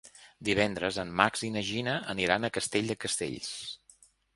[0.47, 3.57] Divendres en Max i na Gina aniran a Castell de Castells.